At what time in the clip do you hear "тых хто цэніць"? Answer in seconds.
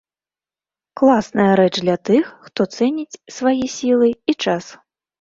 2.11-3.19